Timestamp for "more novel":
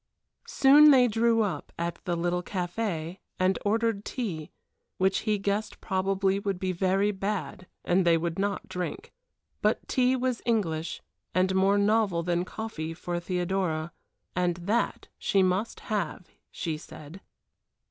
11.53-12.23